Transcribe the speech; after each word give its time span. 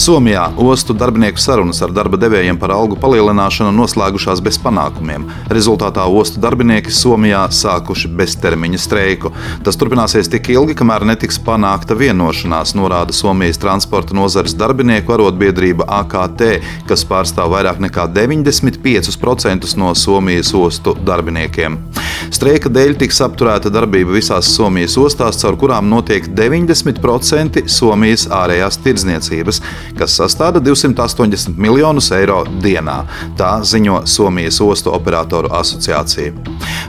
Somijā 0.00 0.46
ostu 0.56 0.94
darbinieku 0.96 1.36
sarunas 1.36 1.82
ar 1.84 1.90
darba 1.92 2.16
devējiem 2.16 2.56
par 2.56 2.72
algu 2.72 2.96
palielināšanu 3.02 3.68
noslēgušās 3.76 4.40
bez 4.40 4.56
panākumiem. 4.64 5.26
Rezultātā 5.52 6.06
ostu 6.08 6.40
darbinieki 6.40 6.94
Somijā 6.96 7.42
sākuši 7.52 8.08
beztermiņa 8.16 8.80
streiku. 8.80 9.28
Tas 9.66 9.76
turpināsies 9.76 10.30
tik 10.32 10.48
ilgi, 10.54 10.78
kamēr 10.78 11.04
netiks 11.10 11.36
panākta 11.44 11.98
vienošanās, 12.00 12.72
norāda 12.80 13.12
Somijas 13.12 13.60
transporta 13.60 14.16
nozares 14.16 14.56
darbinieku 14.56 15.12
arotbiedrība 15.18 15.84
AKT, 15.98 16.46
kas 16.88 17.04
pārstāv 17.04 17.52
vairāk 17.52 17.84
nekā 17.84 18.08
95% 18.16 19.74
no 19.76 19.92
Somijas 19.92 20.54
ostu 20.56 20.96
darbiniekiem. 20.96 21.76
Streika 22.32 22.72
dēļ 22.72 22.96
tiks 23.04 23.20
apturēta 23.24 23.68
darbība 23.72 24.16
visās 24.16 24.48
Somijas 24.56 24.96
ostās, 25.00 25.42
caur 25.44 25.60
kurām 25.60 25.92
notiek 25.92 26.24
90% 26.40 27.66
Somijas 27.68 28.26
ārējās 28.32 28.80
tirdzniecības 28.84 29.60
kas 29.98 30.14
sastāda 30.18 30.60
280 30.62 31.58
miljonus 31.60 32.10
eiro 32.16 32.42
dienā. 32.62 33.00
Tā 33.38 33.52
ziņo 33.66 34.02
Somijas 34.10 34.60
ostu 34.64 34.92
operatoru 34.94 35.50
asociācija. 35.60 36.32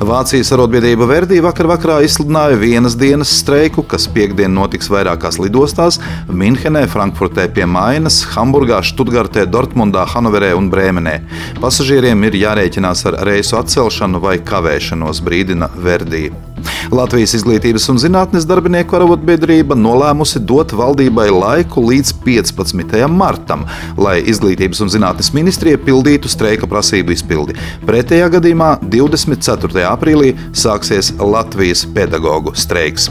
Vācijas 0.00 0.52
arotbiedrība 0.54 1.08
Verdī 1.10 1.40
vakar 1.44 1.68
vakarā 1.70 2.00
izsludināja 2.06 2.58
vienas 2.60 2.96
dienas 2.98 3.32
streiku, 3.40 3.84
kas 3.86 4.08
piekdien 4.10 4.52
notiks 4.54 4.90
vairākās 4.92 5.40
lidostās- 5.42 6.00
Minhenē, 6.40 6.86
Frankfurtē 6.88 7.48
pie 7.54 7.66
Mainas, 7.66 8.24
Hamburgā, 8.34 8.82
Študgartē, 8.82 9.46
Dortmundā, 9.46 10.06
Hanoverē 10.06 10.54
un 10.56 10.70
Brēmenē. 10.70 11.20
Pasažieriem 11.60 12.24
ir 12.24 12.32
jārēķinās 12.32 13.06
ar 13.06 13.24
reisu 13.26 13.56
atcelšanu 13.56 14.20
vai 14.20 14.38
kavēšanos, 14.38 15.20
brīdina 15.20 15.70
Verdī. 15.76 16.49
Latvijas 16.94 17.34
izglītības 17.38 17.88
un 17.92 18.00
zinātnes 18.02 18.46
darbinieku 18.48 18.98
arotbiedrība 18.98 19.76
nolēmusi 19.78 20.42
dot 20.46 20.74
valdībai 20.76 21.28
laiku 21.32 21.84
līdz 21.86 22.14
15. 22.24 22.96
martam, 23.12 23.66
lai 24.00 24.18
izglītības 24.32 24.82
un 24.84 24.92
zinātnes 24.92 25.32
ministrija 25.36 25.80
pildītu 25.80 26.30
streika 26.30 26.68
prasību 26.70 27.16
izpildi. 27.16 27.58
Pretējā 27.86 28.30
gadījumā 28.36 28.72
24. 28.90 29.86
aprīlī 29.90 30.34
sāksies 30.52 31.14
Latvijas 31.20 31.86
pedagoģu 31.94 32.56
streiks. 32.58 33.10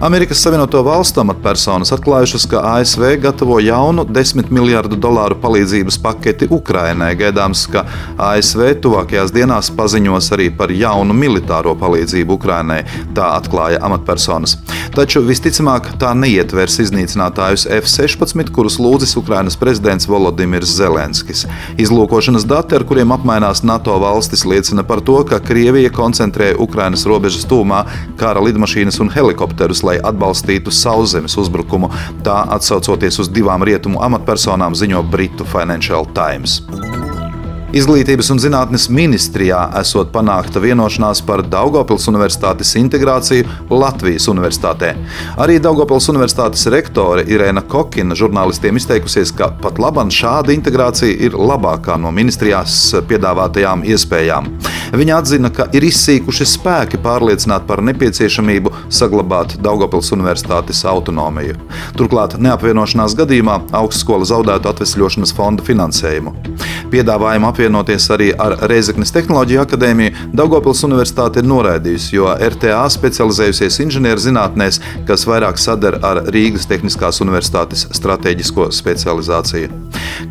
Amerikas 0.00 0.42
Savienoto 0.42 0.82
Valstu 0.82 1.20
amatpersonas 1.20 1.88
atklājušas, 1.94 2.44
ka 2.50 2.60
ASV 2.74 3.14
gatavo 3.22 3.56
jaunu 3.64 4.04
10 4.04 4.50
miljardu 4.52 4.98
dolāru 5.00 5.38
palīdzības 5.40 5.96
paketi 6.04 6.48
Ukrainai. 6.52 7.14
Gaidāms, 7.16 7.62
ka 7.72 7.86
ASV 8.20 8.74
tuvākajās 8.84 9.32
dienās 9.32 9.70
paziņos 9.72 10.28
arī 10.36 10.50
par 10.58 10.74
jaunu 10.76 11.16
militāro 11.16 11.72
palīdzību 11.80 12.36
Ukrainai, 12.36 12.82
tā 13.16 13.30
atklāja 13.38 13.80
amatpersonas. 13.88 14.58
Taču 14.92 15.22
visticamāk 15.24 15.88
tā 16.00 16.12
neietvers 16.16 16.76
iznīcinātājus 16.84 17.64
F-16, 17.78 18.52
kurus 18.52 18.76
lūdzis 18.76 19.16
Ukrainas 19.16 19.56
prezidents 19.56 20.08
Volodimirs 20.12 20.76
Zelenskis. 20.76 21.46
Izlūkošanas 21.80 22.44
dati, 22.44 22.76
ar 22.76 22.84
kuriem 22.84 23.16
apmainās 23.16 23.64
NATO 23.64 23.96
valstis, 24.04 24.44
liecina 24.44 24.84
par 24.84 25.00
to, 25.00 25.22
ka 25.24 25.40
Krievija 25.40 25.88
koncentrē 25.88 26.52
Ukrainas 26.60 27.08
robežas 27.08 27.48
tūmā 27.48 27.86
kara 28.20 28.44
lidmašīnas 28.44 29.00
un 29.00 29.12
helikopterus 29.16 29.85
lai 29.86 29.96
atbalstītu 30.02 30.74
sauszemes 30.74 31.38
uzbrukumu. 31.40 31.90
Tā 32.26 32.42
atsaucoties 32.58 33.22
uz 33.22 33.32
divām 33.32 33.64
rietumu 33.66 34.02
amatpersonām, 34.06 34.76
ziņo 34.76 35.06
Britu 35.10 35.48
Financial 35.48 36.08
Times. 36.16 36.60
Izglītības 37.76 38.30
un 38.32 38.38
zinātnes 38.40 38.86
ministrijā 38.94 39.58
esot 39.80 40.08
panākta 40.14 40.62
vienošanās 40.62 41.18
par 41.26 41.42
Daugopils 41.50 42.06
Universitātes 42.08 42.70
integrāciju 42.78 43.44
Latvijas 43.68 44.28
Universitātē. 44.32 44.92
Arī 45.42 45.58
Daugopils 45.60 46.06
Universitātes 46.12 46.62
rektore 46.72 47.26
Irēna 47.26 47.60
Kokina 47.68 48.16
žurnālistiem 48.16 48.78
izteikusies, 48.80 49.34
ka 49.34 49.50
pat 49.60 49.82
labam 49.82 50.08
šāda 50.14 50.54
integrācija 50.54 51.18
ir 51.26 51.36
labākā 51.36 51.98
no 52.00 52.14
ministrijās 52.16 52.94
piedāvātajām 53.10 53.84
iespējām. 53.92 54.48
Viņa 54.94 55.18
atzina, 55.20 55.50
ka 55.50 55.66
ir 55.74 55.86
izsīkuši 55.86 56.46
spēki 56.46 57.00
pārliecināt 57.02 57.66
par 57.66 57.82
nepieciešamību 57.86 58.72
saglabāt 58.92 59.56
Daugopils 59.64 60.12
Universitātes 60.14 60.84
autonomiju. 60.86 61.56
Turklāt 61.98 62.36
neapvienošanās 62.42 63.16
gadījumā 63.18 63.58
augstskola 63.80 64.28
zaudētu 64.28 64.70
atvesļošanas 64.70 65.34
fonda 65.36 65.66
finansējumu. 65.66 66.34
Piedāvājumu 66.90 67.48
apvienoties 67.50 68.06
arī 68.14 68.28
ar 68.38 68.54
Reizeknas 68.70 69.10
Tehnoloģiju 69.14 69.62
akadēmiju, 69.64 70.12
Daugopils 70.36 70.84
Universitāte 70.86 71.42
ir 71.42 71.48
noraidījusi, 71.50 72.14
jo 72.14 72.30
RTA 72.30 72.84
specializējusies 72.94 73.80
inženierzinātnēs, 73.82 74.78
kas 75.08 75.26
vairāk 75.26 75.58
sadara 75.58 75.98
ar 76.06 76.22
Rīgas 76.34 76.68
Tehniskās 76.70 77.18
Universitātes 77.24 77.88
strateģisko 77.96 78.68
specializāciju. 78.74 79.70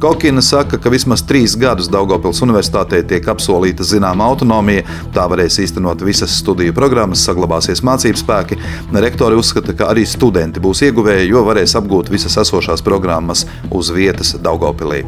Kokina 0.02 0.44
saka, 0.46 0.80
ka 0.82 0.92
vismaz 0.94 1.26
trīs 1.28 1.58
gadus 1.60 1.90
Daugopils 1.92 2.42
Universitātē 2.46 3.02
tiek 3.08 3.28
apsolīta 3.32 3.86
zināma 3.86 4.28
autonomija, 4.32 4.86
tā 5.16 5.28
varēs 5.32 5.60
īstenot 5.66 6.04
visas 6.08 6.38
studiju 6.40 6.76
programmas, 6.78 7.24
saglabāsies 7.28 7.84
mācību 7.86 8.22
spēki. 8.22 8.60
Rektori 9.06 9.40
uzskata, 9.40 9.76
ka 9.76 9.92
arī 9.92 10.08
studenti 10.08 10.64
būs 10.64 10.86
ieguvēji, 10.88 11.32
jo 11.34 11.44
varēs 11.48 11.76
apgūt 11.82 12.14
visas 12.14 12.40
esošās 12.46 12.86
programmas 12.86 13.46
uz 13.76 13.92
vietas 13.96 14.38
Daugopilī. 14.40 15.04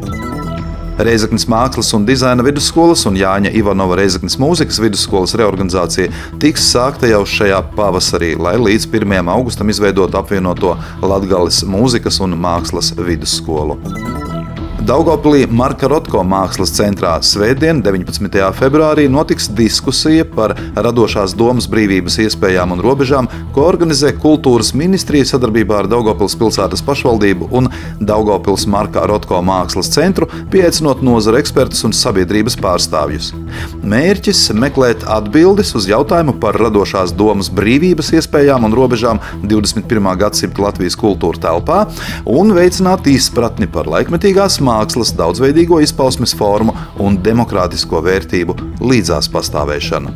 Reizeknas 0.98 1.44
mākslas 1.46 1.92
un 1.94 2.02
dizaina 2.08 2.42
vidusskolas 2.42 3.04
un 3.06 3.14
Jāņa 3.18 3.52
Ivanova 3.54 4.00
Reizeknas 4.00 4.34
mūzikas 4.42 4.80
vidusskolas 4.82 5.36
reorganizācija 5.38 6.10
tiks 6.42 6.66
sākta 6.72 7.06
jau 7.06 7.22
šajā 7.22 7.60
pavasarī, 7.76 8.32
lai 8.34 8.56
līdz 8.58 8.90
1. 8.90 9.30
augustam 9.30 9.70
izveidotu 9.70 10.18
apvienoto 10.18 10.74
Latgales 10.98 11.62
mūzikas 11.62 12.18
un 12.26 12.34
mākslas 12.42 12.96
vidusskolu. 12.98 13.78
Daugopilī 14.88 15.42
Marka 15.52 15.84
Rotko 15.90 16.22
mākslas 16.24 16.70
centrā 16.72 17.10
Svētdien, 17.20 17.82
19. 17.84 18.38
februārī, 18.56 19.02
notiks 19.12 19.50
diskusija 19.52 20.24
par 20.24 20.54
radošās 20.72 21.34
domas 21.36 21.66
brīvības 21.68 22.14
iespējām 22.22 22.72
un 22.72 22.80
robežām, 22.80 23.28
ko 23.52 23.66
organizē 23.68 24.14
Kultūras 24.16 24.70
ministrija 24.72 25.26
sadarbībā 25.28 25.82
ar 25.82 25.88
Daugopils 25.92 26.38
pilsētas 26.40 26.80
pašvaldību 26.86 27.50
un 27.58 27.68
Daugopils 28.00 28.64
Marka 28.64 29.02
Rotko 29.10 29.42
mākslas 29.44 29.90
centru, 29.92 30.30
pieaicinot 30.48 31.04
nozara 31.04 31.42
ekspertus 31.42 31.84
un 31.84 31.92
sabiedrības 31.92 32.56
pārstāvjus. 32.56 33.34
Mērķis- 33.84 34.40
meklēt 34.64 35.04
atbildes 35.04 35.74
uz 35.76 35.90
jautājumu 35.92 36.38
par 36.40 36.56
radošās 36.56 37.12
domas 37.12 37.52
brīvības 37.52 38.14
iespējām 38.22 38.64
un 38.64 38.72
robežām 38.80 39.20
21. 39.44 40.16
gadsimta 40.16 40.64
Latvijas 40.64 40.96
kultūra 40.96 41.44
telpā 41.44 41.84
un 42.24 42.56
veicināt 42.56 43.04
izpratni 43.04 43.68
par 43.68 43.84
laikmetīgās 43.84 44.62
mākslas 44.64 44.77
mākslas 44.78 45.14
daudzveidīgo 45.18 45.80
izpausmes 45.82 46.34
formu 46.38 46.74
un 47.02 47.18
demokrātisko 47.24 48.02
vērtību 48.06 48.56
līdzās 48.80 49.30
pastāvēšanu. 49.34 50.14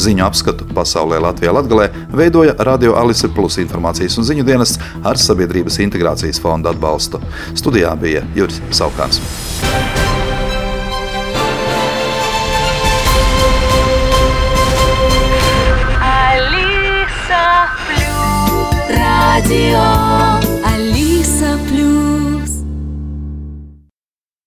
Ziņu 0.00 0.24
apskatu 0.24 0.64
pasaulē 0.76 1.18
Latvijā 1.20 1.52
Latgalē 1.52 1.88
veidoja 2.16 2.54
Radio 2.64 2.94
Alise 3.00 3.28
Plus 3.34 3.58
informācijas 3.60 4.16
un 4.20 4.28
ziņu 4.28 4.46
dienests 4.48 4.80
ar 5.04 5.20
Sabiedrības 5.20 5.80
integrācijas 5.84 6.40
fonda 6.40 6.72
atbalstu. 6.72 7.20
Studijā 7.58 7.92
bija 8.00 8.24
Juris 8.36 8.62
Saukāns. 8.70 9.20
Radio 19.40 20.19